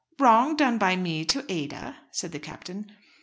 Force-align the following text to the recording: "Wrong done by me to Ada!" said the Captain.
"Wrong 0.17 0.55
done 0.55 0.79
by 0.79 0.95
me 0.95 1.23
to 1.25 1.45
Ada!" 1.47 1.95
said 2.09 2.31
the 2.31 2.39
Captain. 2.39 2.91